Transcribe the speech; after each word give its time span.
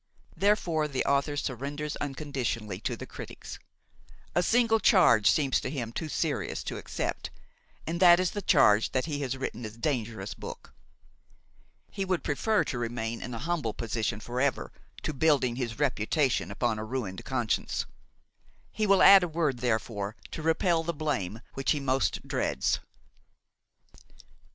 Therefore 0.35 0.87
the 0.87 1.05
author 1.05 1.37
surrenders 1.37 1.95
unconditionally 1.97 2.79
to 2.79 2.97
the 2.97 3.05
critics; 3.05 3.59
a 4.33 4.41
single 4.41 4.79
charge 4.79 5.29
seems 5.29 5.61
to 5.61 5.69
him 5.69 5.91
too 5.91 6.09
serious 6.09 6.63
to 6.63 6.77
accept, 6.77 7.29
and 7.85 7.99
that 7.99 8.19
is 8.19 8.31
the 8.31 8.41
charge 8.41 8.93
that 8.93 9.05
he 9.05 9.21
has 9.21 9.37
written 9.37 9.63
a 9.63 9.69
dangerous 9.69 10.33
book. 10.33 10.73
He 11.91 12.03
would 12.03 12.23
prefer 12.23 12.63
to 12.63 12.79
remain 12.79 13.21
in 13.21 13.35
a 13.35 13.45
humble 13.45 13.75
position 13.75 14.19
forever 14.19 14.71
to 15.03 15.13
building 15.13 15.55
his 15.57 15.77
reputation 15.77 16.49
upon 16.49 16.79
a 16.79 16.83
ruined 16.83 17.23
conscience. 17.23 17.85
He 18.71 18.87
will 18.87 19.03
add 19.03 19.21
a 19.21 19.27
word 19.27 19.59
therefore 19.59 20.15
to 20.31 20.41
repel 20.41 20.81
the 20.81 20.95
blame 20.95 21.41
which 21.53 21.73
he 21.73 21.79
most 21.79 22.27
dreads. 22.27 22.79